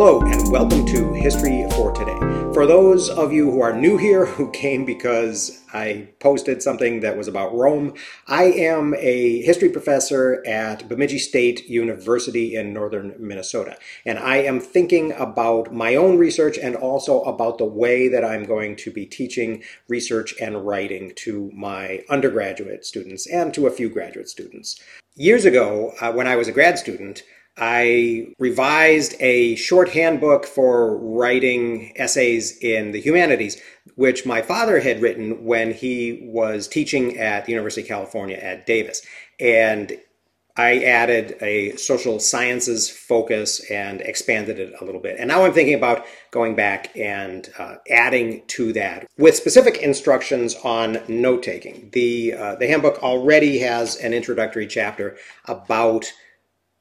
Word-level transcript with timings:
Hello, 0.00 0.20
and 0.20 0.52
welcome 0.52 0.86
to 0.86 1.12
History 1.12 1.66
for 1.72 1.90
Today. 1.90 2.16
For 2.54 2.66
those 2.66 3.10
of 3.10 3.32
you 3.32 3.50
who 3.50 3.60
are 3.62 3.76
new 3.76 3.96
here, 3.96 4.26
who 4.26 4.48
came 4.52 4.84
because 4.84 5.64
I 5.74 6.10
posted 6.20 6.62
something 6.62 7.00
that 7.00 7.16
was 7.16 7.26
about 7.26 7.52
Roam, 7.52 7.94
I 8.28 8.44
am 8.44 8.94
a 8.96 9.42
history 9.42 9.70
professor 9.70 10.40
at 10.46 10.88
Bemidji 10.88 11.18
State 11.18 11.68
University 11.68 12.54
in 12.54 12.72
northern 12.72 13.16
Minnesota. 13.18 13.76
And 14.06 14.20
I 14.20 14.36
am 14.36 14.60
thinking 14.60 15.10
about 15.14 15.74
my 15.74 15.96
own 15.96 16.16
research 16.16 16.58
and 16.58 16.76
also 16.76 17.22
about 17.22 17.58
the 17.58 17.64
way 17.64 18.06
that 18.06 18.24
I'm 18.24 18.44
going 18.44 18.76
to 18.76 18.92
be 18.92 19.04
teaching 19.04 19.64
research 19.88 20.32
and 20.40 20.64
writing 20.64 21.10
to 21.16 21.50
my 21.52 22.04
undergraduate 22.08 22.86
students 22.86 23.26
and 23.26 23.52
to 23.52 23.66
a 23.66 23.72
few 23.72 23.88
graduate 23.88 24.28
students. 24.28 24.80
Years 25.16 25.44
ago, 25.44 25.92
uh, 26.00 26.12
when 26.12 26.28
I 26.28 26.36
was 26.36 26.46
a 26.46 26.52
grad 26.52 26.78
student, 26.78 27.24
I 27.58 28.34
revised 28.38 29.14
a 29.20 29.56
short 29.56 29.90
handbook 29.90 30.46
for 30.46 30.96
writing 30.96 31.92
essays 31.96 32.56
in 32.58 32.92
the 32.92 33.00
humanities, 33.00 33.60
which 33.96 34.24
my 34.24 34.42
father 34.42 34.80
had 34.80 35.02
written 35.02 35.44
when 35.44 35.74
he 35.74 36.28
was 36.30 36.68
teaching 36.68 37.18
at 37.18 37.46
the 37.46 37.52
University 37.52 37.82
of 37.82 37.88
California 37.88 38.36
at 38.36 38.66
Davis. 38.66 39.02
And 39.40 39.98
I 40.58 40.82
added 40.82 41.36
a 41.40 41.76
social 41.76 42.18
sciences 42.18 42.90
focus 42.90 43.60
and 43.70 44.00
expanded 44.00 44.58
it 44.58 44.74
a 44.80 44.84
little 44.84 45.00
bit. 45.00 45.16
And 45.16 45.28
now 45.28 45.44
I'm 45.44 45.52
thinking 45.52 45.76
about 45.76 46.04
going 46.32 46.56
back 46.56 46.96
and 46.96 47.48
uh, 47.60 47.76
adding 47.88 48.42
to 48.48 48.72
that 48.72 49.06
with 49.16 49.36
specific 49.36 49.78
instructions 49.78 50.56
on 50.64 50.98
note 51.06 51.44
taking. 51.44 51.90
The, 51.92 52.34
uh, 52.34 52.54
the 52.56 52.66
handbook 52.66 53.00
already 53.04 53.60
has 53.60 53.96
an 53.96 54.12
introductory 54.12 54.66
chapter 54.66 55.16
about 55.44 56.12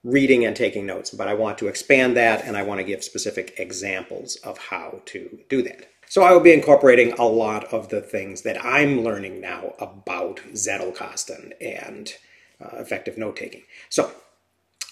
reading 0.03 0.45
and 0.45 0.55
taking 0.55 0.85
notes, 0.85 1.11
but 1.11 1.27
I 1.27 1.33
want 1.33 1.57
to 1.59 1.67
expand 1.67 2.15
that 2.17 2.45
and 2.45 2.55
I 2.55 2.63
want 2.63 2.79
to 2.79 2.83
give 2.85 3.03
specific 3.03 3.55
examples 3.57 4.35
of 4.37 4.57
how 4.57 5.01
to 5.07 5.39
do 5.49 5.61
that. 5.63 5.89
So 6.09 6.23
I 6.23 6.31
will 6.31 6.39
be 6.39 6.53
incorporating 6.53 7.11
a 7.13 7.25
lot 7.25 7.65
of 7.73 7.89
the 7.89 8.01
things 8.01 8.43
that 8.43 8.63
I'm 8.63 9.03
learning 9.03 9.41
now 9.41 9.73
about 9.79 10.37
Zettelkasten 10.53 11.51
and 11.59 12.13
uh, 12.61 12.77
effective 12.77 13.17
note 13.17 13.35
taking. 13.35 13.63
So 13.89 14.11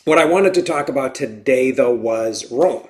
what 0.03 0.17
I 0.17 0.25
wanted 0.25 0.53
to 0.55 0.61
talk 0.61 0.89
about 0.89 1.15
today 1.15 1.71
though 1.71 1.95
was 1.95 2.51
Roam. 2.51 2.87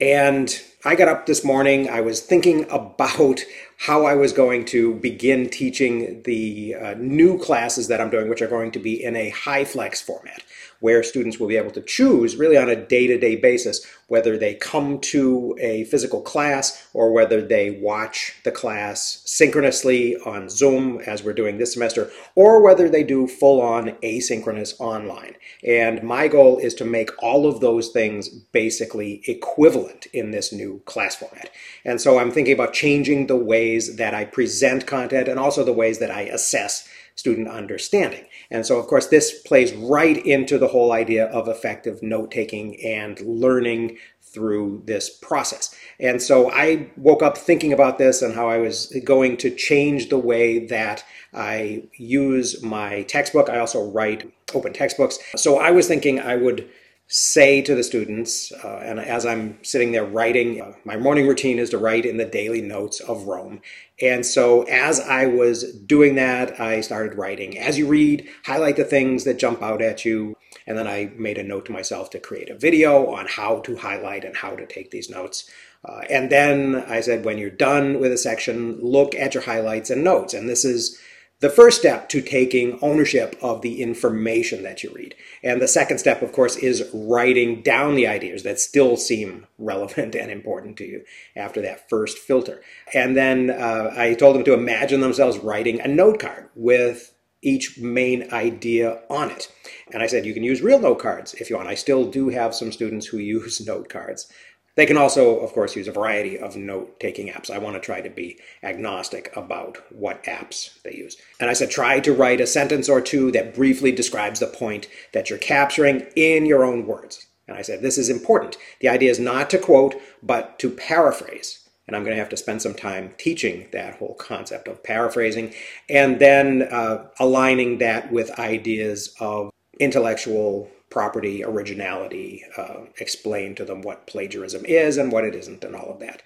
And 0.00 0.62
I 0.84 0.94
got 0.94 1.08
up 1.08 1.26
this 1.26 1.44
morning, 1.44 1.90
I 1.90 2.00
was 2.00 2.20
thinking 2.20 2.64
about 2.70 3.44
how 3.78 4.06
I 4.06 4.14
was 4.14 4.32
going 4.32 4.64
to 4.66 4.94
begin 4.94 5.50
teaching 5.50 6.22
the 6.22 6.74
uh, 6.74 6.94
new 6.94 7.36
classes 7.36 7.88
that 7.88 8.00
I'm 8.00 8.08
doing, 8.08 8.28
which 8.28 8.40
are 8.40 8.48
going 8.48 8.70
to 8.72 8.78
be 8.78 9.02
in 9.02 9.16
a 9.16 9.30
high 9.30 9.64
flex 9.64 10.00
format 10.00 10.42
where 10.80 11.02
students 11.02 11.38
will 11.38 11.48
be 11.48 11.56
able 11.56 11.70
to 11.70 11.82
choose 11.82 12.36
really 12.36 12.56
on 12.56 12.68
a 12.68 12.76
day-to-day 12.76 13.36
basis 13.36 13.84
whether 14.08 14.36
they 14.36 14.54
come 14.54 14.98
to 14.98 15.56
a 15.60 15.84
physical 15.84 16.20
class 16.20 16.88
or 16.92 17.12
whether 17.12 17.40
they 17.40 17.70
watch 17.70 18.34
the 18.44 18.50
class 18.50 19.22
synchronously 19.24 20.16
on 20.26 20.48
Zoom 20.48 20.98
as 21.06 21.22
we're 21.22 21.32
doing 21.32 21.58
this 21.58 21.74
semester 21.74 22.10
or 22.34 22.62
whether 22.62 22.88
they 22.88 23.04
do 23.04 23.26
full-on 23.26 23.90
asynchronous 24.02 24.74
online. 24.80 25.34
And 25.64 26.02
my 26.02 26.26
goal 26.26 26.58
is 26.58 26.74
to 26.74 26.84
make 26.84 27.10
all 27.22 27.46
of 27.46 27.60
those 27.60 27.90
things 27.90 28.28
basically 28.28 29.22
equivalent 29.26 30.06
in 30.06 30.30
this 30.30 30.52
new 30.52 30.80
class 30.86 31.16
format. 31.16 31.50
And 31.84 32.00
so 32.00 32.18
I'm 32.18 32.32
thinking 32.32 32.54
about 32.54 32.72
changing 32.72 33.26
the 33.26 33.36
ways 33.36 33.96
that 33.96 34.14
I 34.14 34.24
present 34.24 34.86
content 34.86 35.28
and 35.28 35.38
also 35.38 35.64
the 35.64 35.72
ways 35.72 35.98
that 35.98 36.10
I 36.10 36.22
assess 36.22 36.88
student 37.18 37.48
understanding. 37.48 38.24
And 38.48 38.64
so, 38.64 38.78
of 38.78 38.86
course, 38.86 39.08
this 39.08 39.42
plays 39.42 39.74
right 39.74 40.24
into 40.24 40.56
the 40.56 40.68
whole 40.68 40.92
idea 40.92 41.26
of 41.26 41.48
effective 41.48 42.00
note 42.00 42.30
taking 42.30 42.80
and 42.82 43.20
learning 43.20 43.97
through 44.32 44.82
this 44.86 45.10
process. 45.10 45.74
And 46.00 46.22
so 46.22 46.50
I 46.50 46.90
woke 46.96 47.22
up 47.22 47.36
thinking 47.36 47.72
about 47.72 47.98
this 47.98 48.22
and 48.22 48.34
how 48.34 48.48
I 48.48 48.58
was 48.58 48.94
going 49.04 49.36
to 49.38 49.50
change 49.50 50.08
the 50.08 50.18
way 50.18 50.66
that 50.66 51.04
I 51.34 51.84
use 51.96 52.62
my 52.62 53.02
textbook. 53.02 53.48
I 53.48 53.58
also 53.58 53.90
write 53.90 54.32
open 54.54 54.72
textbooks. 54.72 55.18
So 55.36 55.58
I 55.58 55.70
was 55.70 55.88
thinking 55.88 56.20
I 56.20 56.36
would 56.36 56.68
say 57.10 57.62
to 57.62 57.74
the 57.74 57.82
students, 57.82 58.52
uh, 58.52 58.82
and 58.84 59.00
as 59.00 59.24
I'm 59.24 59.58
sitting 59.64 59.92
there 59.92 60.04
writing, 60.04 60.60
uh, 60.60 60.72
my 60.84 60.98
morning 60.98 61.26
routine 61.26 61.58
is 61.58 61.70
to 61.70 61.78
write 61.78 62.04
in 62.04 62.18
the 62.18 62.26
daily 62.26 62.60
notes 62.60 63.00
of 63.00 63.24
Roam. 63.24 63.62
And 64.02 64.24
so 64.24 64.62
as 64.64 65.00
I 65.00 65.24
was 65.24 65.72
doing 65.72 66.16
that, 66.16 66.60
I 66.60 66.82
started 66.82 67.16
writing. 67.16 67.58
As 67.58 67.78
you 67.78 67.86
read, 67.86 68.28
highlight 68.44 68.76
the 68.76 68.84
things 68.84 69.24
that 69.24 69.38
jump 69.38 69.62
out 69.62 69.80
at 69.80 70.04
you. 70.04 70.36
And 70.66 70.76
then 70.76 70.86
I 70.86 71.10
made 71.16 71.38
a 71.38 71.42
note 71.42 71.64
to 71.66 71.72
myself 71.72 72.10
to 72.10 72.20
create 72.20 72.50
a 72.50 72.58
video 72.58 73.06
on 73.06 73.26
how 73.26 73.60
to 73.60 73.76
highlight 73.76 74.24
and 74.24 74.36
how 74.36 74.54
to 74.54 74.66
take 74.66 74.90
these 74.90 75.08
notes. 75.08 75.48
Uh, 75.86 76.02
and 76.10 76.28
then 76.28 76.84
I 76.88 77.00
said, 77.00 77.24
when 77.24 77.38
you're 77.38 77.48
done 77.48 78.00
with 78.00 78.12
a 78.12 78.18
section, 78.18 78.78
look 78.82 79.14
at 79.14 79.32
your 79.32 79.44
highlights 79.44 79.88
and 79.88 80.04
notes. 80.04 80.34
And 80.34 80.46
this 80.46 80.64
is 80.64 81.00
the 81.40 81.50
first 81.50 81.78
step 81.78 82.08
to 82.08 82.20
taking 82.20 82.78
ownership 82.82 83.36
of 83.40 83.62
the 83.62 83.80
information 83.80 84.62
that 84.64 84.82
you 84.82 84.90
read. 84.90 85.14
And 85.42 85.62
the 85.62 85.68
second 85.68 85.98
step, 85.98 86.20
of 86.20 86.32
course, 86.32 86.56
is 86.56 86.88
writing 86.92 87.62
down 87.62 87.94
the 87.94 88.08
ideas 88.08 88.42
that 88.42 88.58
still 88.58 88.96
seem 88.96 89.46
relevant 89.58 90.14
and 90.16 90.30
important 90.30 90.76
to 90.78 90.84
you 90.84 91.04
after 91.36 91.62
that 91.62 91.88
first 91.88 92.18
filter. 92.18 92.60
And 92.92 93.16
then 93.16 93.50
uh, 93.50 93.94
I 93.96 94.14
told 94.14 94.34
them 94.34 94.44
to 94.44 94.54
imagine 94.54 95.00
themselves 95.00 95.38
writing 95.38 95.80
a 95.80 95.88
note 95.88 96.18
card 96.18 96.48
with 96.56 97.14
each 97.40 97.78
main 97.78 98.32
idea 98.32 99.00
on 99.08 99.30
it. 99.30 99.52
And 99.92 100.02
I 100.02 100.08
said, 100.08 100.26
you 100.26 100.34
can 100.34 100.42
use 100.42 100.60
real 100.60 100.80
note 100.80 100.98
cards 100.98 101.34
if 101.34 101.48
you 101.48 101.56
want. 101.56 101.68
I 101.68 101.74
still 101.74 102.10
do 102.10 102.30
have 102.30 102.54
some 102.54 102.72
students 102.72 103.06
who 103.06 103.18
use 103.38 103.64
note 103.64 103.88
cards. 103.88 104.30
They 104.78 104.86
can 104.86 104.96
also, 104.96 105.40
of 105.40 105.52
course, 105.54 105.74
use 105.74 105.88
a 105.88 105.92
variety 105.92 106.38
of 106.38 106.54
note 106.54 107.00
taking 107.00 107.26
apps. 107.32 107.50
I 107.50 107.58
want 107.58 107.74
to 107.74 107.80
try 107.80 108.00
to 108.00 108.08
be 108.08 108.38
agnostic 108.62 109.36
about 109.36 109.76
what 109.90 110.22
apps 110.22 110.80
they 110.82 110.94
use. 110.94 111.16
And 111.40 111.50
I 111.50 111.52
said, 111.54 111.68
try 111.68 111.98
to 111.98 112.14
write 112.14 112.40
a 112.40 112.46
sentence 112.46 112.88
or 112.88 113.00
two 113.00 113.32
that 113.32 113.56
briefly 113.56 113.90
describes 113.90 114.38
the 114.38 114.46
point 114.46 114.86
that 115.14 115.30
you're 115.30 115.38
capturing 115.40 116.06
in 116.14 116.46
your 116.46 116.62
own 116.62 116.86
words. 116.86 117.26
And 117.48 117.56
I 117.56 117.62
said, 117.62 117.82
this 117.82 117.98
is 117.98 118.08
important. 118.08 118.56
The 118.78 118.88
idea 118.88 119.10
is 119.10 119.18
not 119.18 119.50
to 119.50 119.58
quote, 119.58 119.96
but 120.22 120.60
to 120.60 120.70
paraphrase. 120.70 121.68
And 121.88 121.96
I'm 121.96 122.04
going 122.04 122.14
to 122.14 122.20
have 122.20 122.28
to 122.28 122.36
spend 122.36 122.62
some 122.62 122.74
time 122.74 123.14
teaching 123.18 123.66
that 123.72 123.96
whole 123.96 124.14
concept 124.14 124.68
of 124.68 124.84
paraphrasing 124.84 125.54
and 125.88 126.20
then 126.20 126.68
uh, 126.70 127.08
aligning 127.18 127.78
that 127.78 128.12
with 128.12 128.38
ideas 128.38 129.12
of 129.18 129.50
intellectual 129.80 130.70
property, 130.90 131.44
originality, 131.44 132.44
uh, 132.56 132.84
explain 132.98 133.54
to 133.54 133.64
them 133.64 133.82
what 133.82 134.06
plagiarism 134.06 134.64
is 134.64 134.96
and 134.96 135.12
what 135.12 135.24
it 135.24 135.34
isn't, 135.34 135.64
and 135.64 135.76
all 135.76 135.90
of 135.92 136.00
that. 136.00 136.22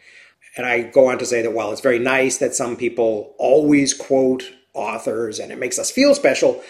And 0.56 0.66
I 0.66 0.82
go 0.82 1.08
on 1.08 1.18
to 1.18 1.26
say 1.26 1.42
that 1.42 1.52
while 1.52 1.72
it's 1.72 1.80
very 1.80 1.98
nice 1.98 2.38
that 2.38 2.54
some 2.54 2.76
people 2.76 3.34
always 3.38 3.94
quote 3.94 4.52
authors 4.74 5.38
and 5.38 5.50
it 5.50 5.58
makes 5.58 5.78
us 5.78 5.90
feel 5.90 6.14
special, 6.14 6.62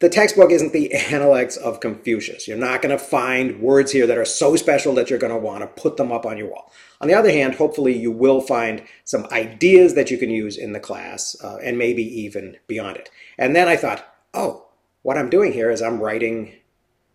the 0.00 0.08
textbook 0.08 0.50
isn't 0.50 0.72
the 0.72 0.92
Analects 1.12 1.56
of 1.56 1.80
Confucius. 1.80 2.48
You're 2.48 2.56
not 2.56 2.82
going 2.82 2.96
to 2.96 3.02
find 3.02 3.60
words 3.60 3.92
here 3.92 4.06
that 4.06 4.18
are 4.18 4.24
so 4.24 4.56
special 4.56 4.94
that 4.94 5.10
you're 5.10 5.18
going 5.18 5.32
to 5.32 5.38
want 5.38 5.60
to 5.60 5.80
put 5.80 5.98
them 5.98 6.10
up 6.10 6.24
on 6.24 6.38
your 6.38 6.48
wall. 6.48 6.72
On 7.00 7.08
the 7.08 7.14
other 7.14 7.30
hand, 7.30 7.54
hopefully 7.54 7.96
you 7.96 8.10
will 8.10 8.40
find 8.40 8.82
some 9.04 9.26
ideas 9.30 9.94
that 9.94 10.10
you 10.10 10.18
can 10.18 10.30
use 10.30 10.56
in 10.56 10.72
the 10.72 10.80
class 10.80 11.36
uh, 11.44 11.58
and 11.62 11.78
maybe 11.78 12.02
even 12.02 12.56
beyond 12.66 12.96
it. 12.96 13.10
And 13.38 13.54
then 13.54 13.68
I 13.68 13.76
thought, 13.76 14.06
oh, 14.32 14.66
what 15.02 15.16
I'm 15.16 15.30
doing 15.30 15.52
here 15.52 15.70
is 15.70 15.82
I'm 15.82 16.00
writing 16.00 16.54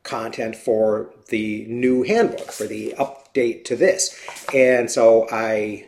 content 0.05 0.55
for 0.55 1.13
the 1.29 1.65
new 1.67 2.03
handbook, 2.03 2.51
for 2.51 2.65
the 2.67 2.93
update 2.97 3.65
to 3.65 3.75
this. 3.75 4.17
And 4.53 4.89
so 4.89 5.27
I 5.31 5.87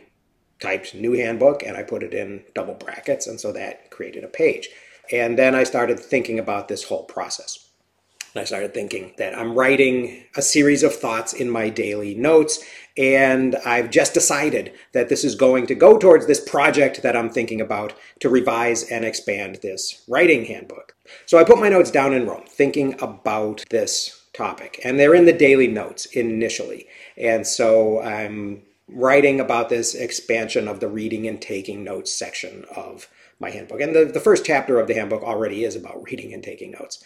typed 0.60 0.94
new 0.94 1.12
handbook 1.12 1.62
and 1.62 1.76
I 1.76 1.82
put 1.84 2.02
it 2.02 2.12
in 2.12 2.44
double 2.54 2.74
brackets, 2.74 3.26
and 3.26 3.40
so 3.40 3.52
that 3.52 3.90
created 3.90 4.24
a 4.24 4.28
page. 4.28 4.68
And 5.10 5.38
then 5.38 5.54
I 5.54 5.64
started 5.64 5.98
thinking 5.98 6.38
about 6.38 6.68
this 6.68 6.84
whole 6.84 7.04
process. 7.04 7.67
And 8.38 8.44
I 8.44 8.46
started 8.46 8.72
thinking 8.72 9.14
that 9.18 9.36
I'm 9.36 9.58
writing 9.58 10.22
a 10.36 10.42
series 10.42 10.84
of 10.84 10.94
thoughts 10.94 11.32
in 11.32 11.50
my 11.50 11.70
daily 11.70 12.14
notes, 12.14 12.64
and 12.96 13.56
I've 13.66 13.90
just 13.90 14.14
decided 14.14 14.72
that 14.92 15.08
this 15.08 15.24
is 15.24 15.34
going 15.34 15.66
to 15.66 15.74
go 15.74 15.98
towards 15.98 16.28
this 16.28 16.38
project 16.38 17.02
that 17.02 17.16
I'm 17.16 17.30
thinking 17.30 17.60
about 17.60 17.94
to 18.20 18.28
revise 18.28 18.84
and 18.92 19.04
expand 19.04 19.58
this 19.60 20.04
writing 20.06 20.44
handbook. 20.44 20.94
So 21.26 21.36
I 21.36 21.42
put 21.42 21.58
my 21.58 21.68
notes 21.68 21.90
down 21.90 22.14
in 22.14 22.28
Roam, 22.28 22.44
thinking 22.46 22.94
about 23.02 23.64
this 23.70 24.22
topic, 24.34 24.80
and 24.84 25.00
they're 25.00 25.16
in 25.16 25.26
the 25.26 25.32
daily 25.32 25.66
notes 25.66 26.06
initially. 26.06 26.86
And 27.16 27.44
so 27.44 28.00
I'm 28.00 28.62
writing 28.86 29.40
about 29.40 29.68
this 29.68 29.96
expansion 29.96 30.68
of 30.68 30.78
the 30.78 30.86
reading 30.86 31.26
and 31.26 31.42
taking 31.42 31.82
notes 31.82 32.12
section 32.12 32.66
of 32.76 33.08
my 33.40 33.50
handbook. 33.50 33.80
And 33.80 33.96
the, 33.96 34.04
the 34.04 34.20
first 34.20 34.44
chapter 34.44 34.78
of 34.78 34.86
the 34.86 34.94
handbook 34.94 35.24
already 35.24 35.64
is 35.64 35.74
about 35.74 36.04
reading 36.04 36.32
and 36.32 36.44
taking 36.44 36.70
notes. 36.70 37.02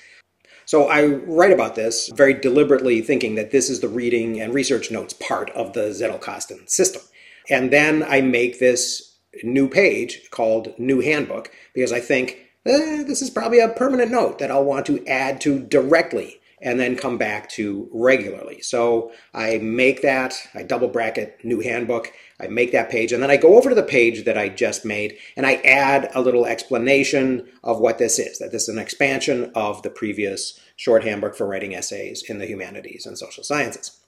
So 0.65 0.89
I 0.89 1.07
write 1.07 1.53
about 1.53 1.75
this 1.75 2.09
very 2.15 2.35
deliberately 2.35 3.01
thinking 3.01 3.35
that 3.35 3.51
this 3.51 3.69
is 3.69 3.81
the 3.81 3.89
reading 3.89 4.41
and 4.41 4.55
research 4.55 4.91
notes 4.91 5.13
part 5.15 5.51
of 5.51 5.73
the 5.73 5.91
Zettelkasten 5.91 6.69
system. 6.69 7.03
And 7.51 7.73
then 7.73 8.03
I 8.03 8.21
make 8.21 8.59
this 8.59 9.17
new 9.43 9.69
page 9.69 10.31
called 10.31 10.79
New 10.79 11.01
Handbook 11.01 11.51
because 11.75 11.93
I 11.93 12.01
think 12.01 12.39
eh, 12.67 13.03
this 13.05 13.23
is 13.23 13.31
probably 13.31 13.61
a 13.61 13.69
permanent 13.69 14.11
note 14.11 14.39
that 14.39 14.51
I'll 14.51 14.65
want 14.65 14.87
to 14.87 15.05
add 15.07 15.41
to 15.43 15.59
directly 15.59 16.41
and 16.63 16.79
then 16.79 16.97
come 16.97 17.19
back 17.19 17.49
to 17.51 17.89
regularly. 17.93 18.61
So 18.63 19.11
I 19.35 19.59
make 19.59 20.03
that, 20.03 20.35
I 20.55 20.63
double 20.63 20.89
bracket 20.89 21.39
new 21.43 21.61
handbook, 21.61 22.13
I 22.43 22.49
make 22.49 22.73
that 22.73 22.91
page, 22.91 23.13
and 23.13 23.23
then 23.23 23.31
I 23.31 23.37
go 23.37 23.57
over 23.57 23.69
to 23.69 23.75
the 23.75 23.83
page 23.83 24.25
that 24.25 24.37
I 24.37 24.49
just 24.49 24.85
made 24.85 25.17
and 25.37 25.47
I 25.47 25.55
add 25.65 26.11
a 26.15 26.21
little 26.21 26.45
explanation 26.45 27.49
of 27.63 27.79
what 27.79 27.99
this 27.99 28.19
is, 28.19 28.39
that 28.39 28.51
this 28.51 28.63
is 28.65 28.75
an 28.75 28.79
expansion 28.79 29.53
of 29.55 29.83
the 29.83 29.91
previous 29.91 30.59
short 30.77 31.05
handbook 31.05 31.37
for 31.37 31.47
writing 31.47 31.75
essays 31.75 32.23
in 32.29 32.39
the 32.39 32.47
humanities 32.47 33.07
and 33.07 33.17
social 33.17 33.45
sciences. 33.45 33.99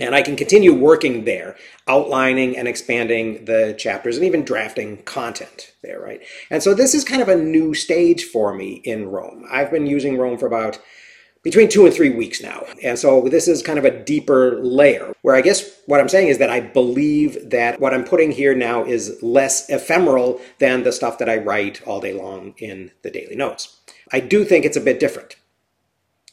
And 0.00 0.14
I 0.14 0.22
can 0.22 0.34
continue 0.34 0.74
working 0.74 1.24
there, 1.24 1.56
outlining 1.86 2.56
and 2.56 2.66
expanding 2.66 3.44
the 3.44 3.74
chapters 3.78 4.16
and 4.16 4.26
even 4.26 4.44
drafting 4.44 5.02
content 5.04 5.72
there, 5.82 6.00
right? 6.00 6.20
And 6.50 6.62
so 6.62 6.74
this 6.74 6.94
is 6.94 7.04
kind 7.04 7.22
of 7.22 7.28
a 7.28 7.36
new 7.36 7.74
stage 7.74 8.24
for 8.24 8.54
me 8.54 8.82
in 8.84 9.08
Roam. 9.08 9.44
I've 9.50 9.70
been 9.70 9.86
using 9.86 10.18
Roam 10.18 10.36
for 10.36 10.46
about 10.46 10.80
between 11.44 11.68
two 11.68 11.84
and 11.84 11.94
three 11.94 12.10
weeks 12.10 12.42
now. 12.42 12.64
And 12.82 12.98
so 12.98 13.28
this 13.28 13.46
is 13.46 13.62
kind 13.62 13.78
of 13.78 13.84
a 13.84 14.04
deeper 14.04 14.60
layer 14.62 15.14
where 15.22 15.36
I 15.36 15.42
guess 15.42 15.78
what 15.86 16.00
I'm 16.00 16.08
saying 16.08 16.28
is 16.28 16.38
that 16.38 16.50
I 16.50 16.58
believe 16.60 17.50
that 17.50 17.78
what 17.78 17.94
I'm 17.94 18.02
putting 18.02 18.32
here 18.32 18.54
now 18.54 18.82
is 18.82 19.22
less 19.22 19.68
ephemeral 19.70 20.40
than 20.58 20.82
the 20.82 20.92
stuff 20.92 21.18
that 21.18 21.28
I 21.28 21.36
write 21.36 21.86
all 21.86 22.00
day 22.00 22.14
long 22.14 22.54
in 22.58 22.90
the 23.02 23.10
daily 23.10 23.36
notes. 23.36 23.78
I 24.10 24.20
do 24.20 24.44
think 24.44 24.64
it's 24.64 24.76
a 24.76 24.80
bit 24.80 24.98
different. 24.98 25.36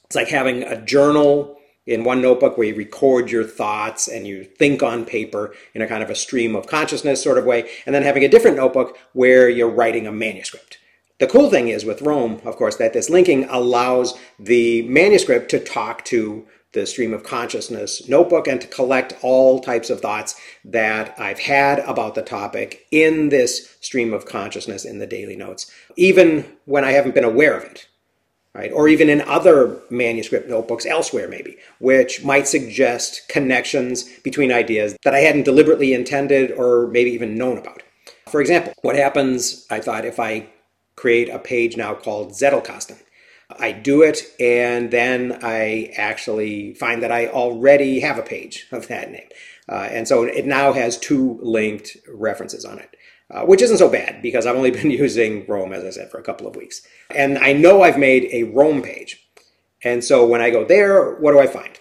It's 0.06 0.16
like 0.16 0.30
having 0.30 0.64
a 0.64 0.82
journal 0.82 1.58
in 1.86 2.04
one 2.04 2.22
notebook 2.22 2.58
where 2.58 2.68
you 2.68 2.76
record 2.76 3.32
your 3.32 3.44
thoughts 3.44 4.08
and 4.08 4.28
you 4.28 4.44
think 4.44 4.84
on 4.84 5.04
paper 5.04 5.54
in 5.74 5.82
a 5.82 5.88
kind 5.88 6.04
of 6.04 6.10
a 6.10 6.16
stream 6.16 6.56
of 6.56 6.68
consciousness 6.68 7.22
sort 7.22 7.38
of 7.38 7.46
way, 7.46 7.70
and 7.86 7.94
then 7.94 8.04
having 8.04 8.24
a 8.24 8.30
different 8.30 8.56
notebook 8.56 8.98
where 9.14 9.50
you're 9.50 9.70
writing 9.70 10.06
a 10.06 10.12
manuscript. 10.12 10.78
The 11.22 11.28
cool 11.28 11.52
thing 11.52 11.68
is 11.68 11.86
with 11.86 12.02
Roam, 12.02 12.42
of 12.46 12.56
course, 12.56 12.78
that 12.78 12.94
this 12.94 13.08
linking 13.08 13.44
allows 13.44 14.18
the 14.40 14.82
manuscript 14.88 15.52
to 15.52 15.60
talk 15.60 16.04
to 16.06 16.48
the 16.72 16.88
stream 16.88 17.14
of 17.14 17.22
consciousness 17.24 18.10
notebook 18.10 18.48
and 18.48 18.60
to 18.60 18.66
collect 18.66 19.14
all 19.22 19.60
types 19.60 19.92
of 19.92 20.02
thoughts 20.02 20.34
that 20.66 21.14
I've 21.20 21.38
had 21.38 21.78
about 21.82 22.16
the 22.16 22.24
topic 22.24 22.88
in 22.90 23.30
this 23.30 23.78
stream 23.82 24.14
of 24.14 24.26
consciousness 24.26 24.84
in 24.84 24.98
the 24.98 25.06
daily 25.06 25.36
notes, 25.36 25.72
even 25.96 26.58
when 26.66 26.84
I 26.84 26.94
haven't 26.94 27.14
been 27.14 27.24
aware 27.24 27.56
of 27.56 27.66
it 27.66 27.88
right? 28.54 28.72
Or 28.74 28.90
even 28.90 29.08
in 29.08 29.22
other 29.22 29.80
manuscript 29.90 30.50
notebooks 30.50 30.86
elsewhere, 30.86 31.30
maybe, 31.30 31.56
which 31.80 32.26
might 32.26 32.50
suggest 32.50 33.30
connections 33.30 34.04
between 34.24 34.52
ideas 34.52 34.98
that 35.06 35.14
I 35.14 35.20
hadn't 35.20 35.44
deliberately 35.44 35.94
intended 35.94 36.52
or 36.52 36.88
maybe 36.88 37.12
even 37.12 37.36
known 37.36 37.58
about. 37.58 37.82
For 38.28 38.42
example, 38.42 38.74
what 38.82 38.98
happens, 38.98 39.66
I 39.70 39.80
thought, 39.80 40.04
if 40.04 40.20
I 40.20 40.50
create 40.96 41.30
a 41.30 41.40
page 41.40 41.78
now 41.78 41.94
called 41.94 42.32
Zettelkasten? 42.32 43.00
I 43.60 43.74
do 43.74 44.02
it, 44.02 44.24
and 44.40 44.92
then 44.92 45.40
I 45.42 45.94
actually 45.98 46.74
find 46.74 47.04
that 47.04 47.12
I 47.12 47.28
already 47.28 48.00
have 48.00 48.18
a 48.18 48.24
page 48.24 48.68
of 48.72 48.88
that 48.88 49.12
name. 49.12 49.28
Uh, 49.68 49.88
and 49.92 50.08
so 50.08 50.24
it 50.24 50.46
now 50.46 50.72
has 50.74 50.98
two 50.98 51.38
linked 51.42 51.98
references 52.08 52.64
on 52.64 52.80
it 52.80 52.96
uh, 53.32 53.46
which 53.46 53.62
isn't 53.62 53.78
so 53.78 53.90
bad 53.90 54.22
because 54.22 54.46
I've 54.46 54.56
only 54.56 54.72
been 54.82 54.92
using 54.92 55.46
Roam, 55.48 55.74
as 55.74 55.84
I 55.84 55.90
said, 55.90 56.12
for 56.12 56.20
a 56.20 56.24
couple 56.24 56.48
of 56.48 56.56
weeks. 56.56 56.82
And 57.16 57.38
I 57.38 57.54
know 57.54 57.82
I've 57.82 57.98
made 57.98 58.28
a 58.32 58.44
Roam 58.44 58.82
page. 58.82 59.26
And 59.84 60.04
so 60.04 60.26
when 60.26 60.42
I 60.42 60.50
go 60.50 60.64
there, 60.64 61.16
what 61.16 61.32
do 61.32 61.40
I 61.40 61.48
find? 61.48 61.80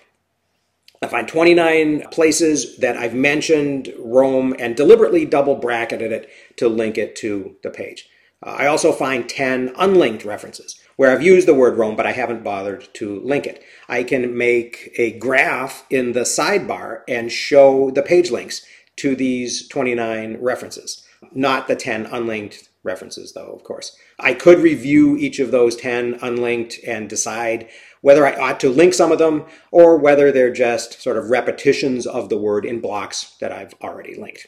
I 1.03 1.07
find 1.07 1.27
29 1.27 2.09
places 2.11 2.77
that 2.79 2.97
I've 2.97 3.15
mentioned 3.15 3.93
Roam 3.99 4.55
and 4.59 4.77
deliberately 4.77 5.25
double 5.25 5.57
bracketed 5.57 6.13
it 6.13 6.29
to 6.57 6.69
link 6.69 6.99
it 6.99 7.17
to 7.17 7.57
the 7.63 7.71
page. 7.71 8.09
Uh, 8.45 8.51
I 8.51 8.67
also 8.67 8.93
find 8.93 9.29
10 9.29 9.75
unlinked 9.77 10.25
references 10.25 10.81
where 10.97 11.11
I've 11.11 11.23
used 11.23 11.49
the 11.49 11.55
word 11.55 11.77
Roam, 11.77 11.97
but 11.97 12.07
I 12.07 12.13
haven't 12.13 12.45
bothered 12.45 12.89
to 12.95 13.21
link 13.21 13.47
it. 13.47 13.63
I 13.89 14.03
can 14.03 14.37
make 14.37 14.93
a 14.97 15.19
graph 15.19 15.87
in 15.91 16.13
the 16.13 16.21
sidebar 16.21 17.03
and 17.09 17.33
show 17.33 17.91
the 17.91 18.03
page 18.03 18.31
links 18.31 18.65
to 18.97 19.17
these 19.17 19.67
29 19.69 20.39
references 20.41 21.07
not 21.33 21.69
the 21.69 21.77
10 21.77 22.07
unlinked 22.07 22.69
references, 22.83 23.33
though, 23.33 23.53
of 23.53 23.63
course. 23.63 23.97
I 24.19 24.35
could 24.35 24.61
review 24.61 25.17
each 25.17 25.39
of 25.39 25.51
those 25.51 25.77
10 25.77 26.19
unlinked 26.23 26.79
and 26.87 27.09
decide 27.09 27.69
whether 28.01 28.27
I 28.27 28.35
ought 28.37 28.61
to 28.61 28.71
link 28.71 28.95
some 28.95 29.13
of 29.13 29.19
them 29.19 29.45
or 29.71 29.99
whether 29.99 30.33
they're 30.33 30.53
just 30.53 31.03
sort 31.03 31.19
of 31.19 31.31
repetitions 31.31 32.07
of 32.07 32.29
the 32.29 32.39
word 32.39 32.65
in 32.65 32.81
blocks 32.81 33.37
that 33.41 33.53
I've 33.53 33.75
already 33.83 34.15
linked. 34.15 34.47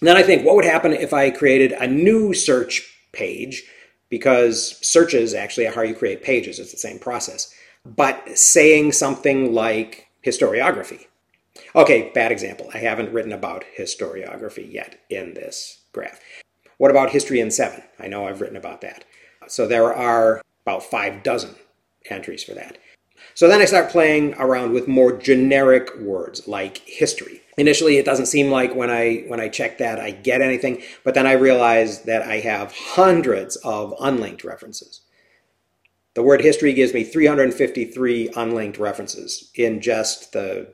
And 0.00 0.08
then 0.08 0.16
I 0.16 0.22
think, 0.22 0.44
what 0.44 0.56
would 0.56 0.64
happen 0.64 0.92
if 0.92 1.12
I 1.12 1.30
created 1.30 1.72
a 1.72 1.86
new 1.86 2.34
search 2.34 2.82
page? 3.12 3.64
Because 4.08 4.78
searches 4.86 5.34
actually 5.34 5.66
are 5.66 5.72
how 5.72 5.82
you 5.82 5.94
create 5.94 6.22
pages, 6.22 6.58
it's 6.58 6.72
the 6.72 6.78
same 6.78 6.98
process. 6.98 7.52
But 7.84 8.38
saying 8.38 8.92
something 8.92 9.52
like 9.52 10.08
historiography 10.24 11.06
Okay, 11.74 12.10
bad 12.14 12.32
example. 12.32 12.70
I 12.72 12.78
haven't 12.78 13.12
written 13.12 13.32
about 13.32 13.64
historiography 13.78 14.72
yet 14.72 14.98
in 15.10 15.34
this 15.34 15.82
graph. 15.92 16.20
What 16.78 16.90
about 16.90 17.10
history 17.10 17.40
in 17.40 17.50
seven? 17.50 17.82
I 17.98 18.08
know 18.08 18.26
I've 18.26 18.40
written 18.40 18.56
about 18.56 18.80
that. 18.82 19.04
So 19.48 19.66
there 19.66 19.94
are 19.94 20.42
about 20.64 20.82
five 20.82 21.22
dozen 21.22 21.54
entries 22.10 22.42
for 22.42 22.54
that. 22.54 22.78
So 23.34 23.48
then 23.48 23.60
I 23.60 23.66
start 23.66 23.90
playing 23.90 24.34
around 24.34 24.72
with 24.72 24.88
more 24.88 25.12
generic 25.12 25.96
words 25.98 26.46
like 26.48 26.78
history. 26.78 27.42
Initially, 27.58 27.96
it 27.96 28.04
doesn't 28.04 28.26
seem 28.26 28.50
like 28.50 28.74
when 28.74 28.90
I 28.90 29.24
when 29.28 29.40
I 29.40 29.48
check 29.48 29.78
that 29.78 29.98
I 29.98 30.10
get 30.10 30.42
anything, 30.42 30.82
but 31.04 31.14
then 31.14 31.26
I 31.26 31.32
realize 31.32 32.02
that 32.02 32.22
I 32.22 32.40
have 32.40 32.72
hundreds 32.72 33.56
of 33.56 33.94
unlinked 33.98 34.44
references. 34.44 35.00
The 36.14 36.22
word 36.22 36.40
history 36.40 36.72
gives 36.72 36.94
me 36.94 37.04
353 37.04 38.30
unlinked 38.36 38.78
references 38.78 39.50
in 39.54 39.80
just 39.80 40.32
the 40.32 40.72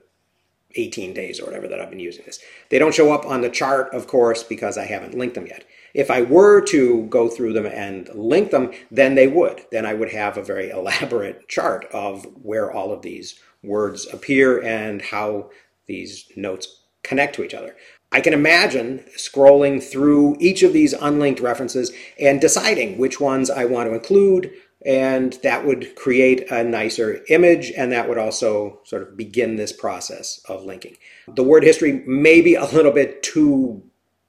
18 0.75 1.13
days 1.15 1.41
or 1.41 1.47
whatever 1.47 1.69
that 1.69 1.81
I've 1.81 1.91
been 1.91 2.01
using 2.01 2.25
this. 2.25 2.39
They 2.69 2.79
don't 2.79 2.95
show 2.95 3.13
up 3.13 3.27
on 3.27 3.41
the 3.41 3.51
chart, 3.51 3.93
of 3.93 4.07
course, 4.07 4.43
because 4.43 4.79
I 4.79 4.85
haven't 4.85 5.17
linked 5.17 5.35
them 5.35 5.47
yet. 5.47 5.65
If 5.95 6.11
I 6.11 6.23
were 6.23 6.61
to 6.67 7.07
go 7.07 7.29
through 7.29 7.53
them 7.53 7.67
and 7.67 8.09
link 8.15 8.51
them, 8.51 8.73
then 8.91 9.15
they 9.15 9.29
would. 9.29 9.63
Then 9.71 9.85
I 9.85 9.95
would 9.95 10.11
have 10.13 10.37
a 10.37 10.43
very 10.43 10.71
elaborate 10.79 11.49
chart 11.49 11.87
of 11.93 12.25
where 12.43 12.73
all 12.73 12.93
of 12.93 13.03
these 13.03 13.39
words 13.63 14.13
appear 14.13 14.63
and 14.63 15.03
how 15.03 15.51
these 15.93 16.27
notes 16.37 16.85
connect 17.05 17.35
to 17.37 17.45
each 17.45 17.55
other. 17.55 17.77
I 18.11 18.21
can 18.21 18.33
imagine 18.33 19.05
scrolling 19.17 19.83
through 19.83 20.37
each 20.39 20.63
of 20.63 20.73
these 20.73 20.93
unlinked 20.93 21.41
references 21.41 21.93
and 22.21 22.41
deciding 22.41 22.99
which 22.99 23.21
ones 23.21 23.51
I 23.51 23.65
want 23.65 23.89
to 23.89 23.95
include, 23.95 24.53
and 24.85 25.33
that 25.43 25.65
would 25.65 25.95
create 25.97 26.51
a 26.51 26.65
nicer 26.65 27.23
image 27.29 27.73
and 27.77 27.91
that 27.93 28.09
would 28.09 28.19
also 28.19 28.81
sort 28.85 29.03
of 29.03 29.17
begin 29.17 29.57
this 29.57 29.73
process 29.73 30.41
of 30.49 30.65
linking. 30.65 30.97
The 31.29 31.45
word 31.45 31.63
history 31.63 32.03
may 32.07 32.41
be 32.43 32.55
a 32.55 32.65
little 32.67 32.93
bit 32.93 33.23
too 33.23 33.83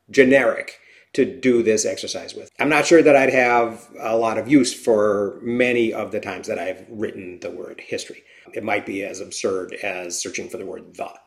generic 0.10 0.80
to 1.14 1.26
do 1.26 1.62
this 1.62 1.86
exercise 1.86 2.34
with. 2.34 2.50
I'm 2.60 2.70
not 2.70 2.88
sure 2.88 3.04
that 3.04 3.16
I'd 3.16 3.34
have 3.34 3.88
a 4.00 4.18
lot 4.18 4.38
of 4.38 4.48
use 4.48 4.74
for 4.74 5.40
many 5.44 5.94
of 5.94 6.12
the 6.12 6.20
times 6.20 6.48
that 6.48 6.58
I've 6.58 6.86
written 6.90 7.40
the 7.40 7.52
word 7.52 7.82
history. 7.86 8.24
It 8.54 8.64
might 8.64 8.86
be 8.86 9.04
as 9.04 9.20
absurd 9.20 9.74
as 9.84 10.20
searching 10.20 10.50
for 10.50 10.58
the 10.58 10.66
word 10.66 10.96
the. 10.96 11.20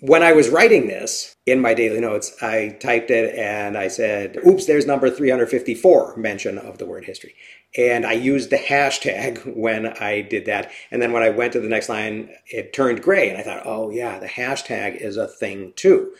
When 0.00 0.22
I 0.22 0.32
was 0.32 0.48
writing 0.48 0.86
this 0.86 1.34
in 1.44 1.60
my 1.60 1.74
daily 1.74 2.00
notes, 2.00 2.36
I 2.40 2.76
typed 2.80 3.10
it 3.10 3.34
and 3.34 3.76
I 3.76 3.88
said, 3.88 4.36
oops, 4.46 4.66
there's 4.66 4.86
number 4.86 5.10
354 5.10 6.16
mention 6.16 6.56
of 6.56 6.78
the 6.78 6.86
word 6.86 7.04
history. 7.04 7.34
And 7.76 8.06
I 8.06 8.12
used 8.12 8.50
the 8.50 8.58
hashtag 8.58 9.56
when 9.56 9.86
I 9.86 10.20
did 10.20 10.46
that. 10.46 10.70
And 10.92 11.02
then 11.02 11.12
when 11.12 11.24
I 11.24 11.30
went 11.30 11.52
to 11.54 11.60
the 11.60 11.68
next 11.68 11.88
line, 11.88 12.30
it 12.46 12.72
turned 12.72 13.02
gray. 13.02 13.28
And 13.28 13.38
I 13.38 13.42
thought, 13.42 13.66
oh, 13.66 13.90
yeah, 13.90 14.20
the 14.20 14.28
hashtag 14.28 14.96
is 14.96 15.16
a 15.16 15.26
thing 15.26 15.72
too. 15.74 16.12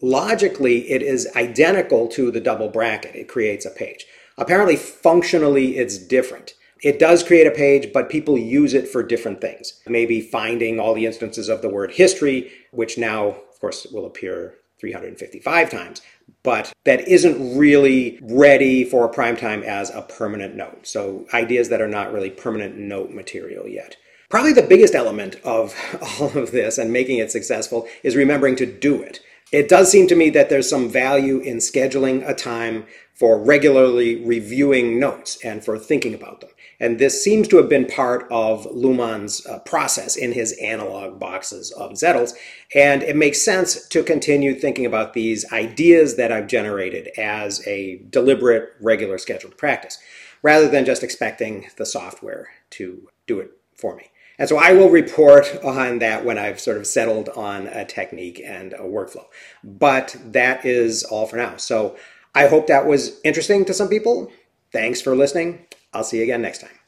Logically, 0.00 0.90
it 0.90 1.02
is 1.02 1.28
identical 1.34 2.06
to 2.08 2.30
the 2.30 2.40
double 2.40 2.68
bracket. 2.68 3.16
It 3.16 3.28
creates 3.28 3.66
a 3.66 3.70
page. 3.70 4.06
Apparently, 4.38 4.76
functionally, 4.76 5.78
it's 5.78 5.98
different. 5.98 6.54
It 6.84 7.00
does 7.00 7.24
create 7.24 7.46
a 7.46 7.50
page, 7.50 7.92
but 7.92 8.08
people 8.08 8.38
use 8.38 8.74
it 8.74 8.86
for 8.86 9.02
different 9.02 9.40
things. 9.40 9.80
Maybe 9.86 10.20
finding 10.20 10.78
all 10.78 10.94
the 10.94 11.06
instances 11.06 11.48
of 11.48 11.62
the 11.62 11.68
word 11.68 11.92
history, 11.92 12.52
which 12.70 12.98
now, 12.98 13.28
of 13.28 13.60
course, 13.60 13.86
will 13.90 14.06
appear 14.06 14.54
355 14.80 15.70
times 15.70 16.02
but 16.42 16.72
that 16.84 17.06
isn't 17.08 17.56
really 17.56 18.18
ready 18.22 18.84
for 18.84 19.08
prime 19.08 19.36
time 19.36 19.62
as 19.62 19.90
a 19.90 20.02
permanent 20.02 20.54
note. 20.54 20.86
So 20.86 21.26
ideas 21.32 21.68
that 21.70 21.80
are 21.80 21.88
not 21.88 22.12
really 22.12 22.30
permanent 22.30 22.76
note 22.76 23.10
material 23.10 23.66
yet. 23.66 23.96
Probably 24.28 24.52
the 24.52 24.62
biggest 24.62 24.94
element 24.94 25.36
of 25.44 25.74
all 26.20 26.36
of 26.36 26.52
this 26.52 26.78
and 26.78 26.92
making 26.92 27.18
it 27.18 27.30
successful 27.30 27.88
is 28.02 28.16
remembering 28.16 28.56
to 28.56 28.66
do 28.66 29.02
it. 29.02 29.20
It 29.52 29.68
does 29.68 29.90
seem 29.90 30.06
to 30.08 30.16
me 30.16 30.30
that 30.30 30.48
there's 30.48 30.68
some 30.68 30.88
value 30.88 31.38
in 31.38 31.58
scheduling 31.58 32.28
a 32.28 32.34
time 32.34 32.86
for 33.14 33.38
regularly 33.38 34.24
reviewing 34.24 34.98
notes 34.98 35.38
and 35.44 35.64
for 35.64 35.78
thinking 35.78 36.14
about 36.14 36.40
them. 36.40 36.50
And 36.80 36.98
this 36.98 37.22
seems 37.22 37.48
to 37.48 37.56
have 37.56 37.68
been 37.68 37.86
part 37.86 38.26
of 38.30 38.66
Luhmann's 38.66 39.46
uh, 39.46 39.60
process 39.60 40.16
in 40.16 40.32
his 40.32 40.52
analog 40.60 41.18
boxes 41.18 41.70
of 41.72 41.92
Zettels. 41.92 42.32
And 42.74 43.02
it 43.02 43.16
makes 43.16 43.44
sense 43.44 43.86
to 43.88 44.02
continue 44.02 44.54
thinking 44.54 44.86
about 44.86 45.12
these 45.12 45.50
ideas 45.52 46.16
that 46.16 46.32
I've 46.32 46.46
generated 46.46 47.08
as 47.18 47.66
a 47.66 48.02
deliberate, 48.10 48.74
regular 48.80 49.18
scheduled 49.18 49.56
practice, 49.56 49.98
rather 50.42 50.68
than 50.68 50.84
just 50.84 51.02
expecting 51.02 51.68
the 51.76 51.86
software 51.86 52.48
to 52.70 53.08
do 53.26 53.40
it 53.40 53.50
for 53.76 53.96
me. 53.96 54.10
And 54.38 54.48
so 54.48 54.56
I 54.56 54.72
will 54.72 54.90
report 54.90 55.60
on 55.64 56.00
that 56.00 56.24
when 56.24 56.38
I've 56.38 56.58
sort 56.58 56.76
of 56.76 56.86
settled 56.86 57.28
on 57.30 57.68
a 57.68 57.84
technique 57.84 58.42
and 58.44 58.72
a 58.72 58.80
workflow. 58.80 59.26
But 59.62 60.16
that 60.24 60.64
is 60.64 61.04
all 61.04 61.26
for 61.26 61.36
now. 61.36 61.56
So 61.56 61.96
I 62.34 62.48
hope 62.48 62.66
that 62.66 62.86
was 62.86 63.20
interesting 63.22 63.64
to 63.66 63.74
some 63.74 63.88
people. 63.88 64.32
Thanks 64.72 65.00
for 65.00 65.14
listening. 65.14 65.66
I'll 65.94 66.04
see 66.04 66.18
you 66.18 66.24
again 66.24 66.42
next 66.42 66.60
time. 66.60 66.83